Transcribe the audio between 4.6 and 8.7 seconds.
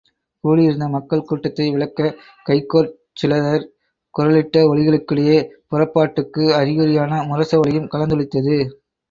ஒலிகளுக்கிடையே புறப் பாட்டுக்கு அறிகுறியான முரச ஒலியும் கலந்தொலித்தது.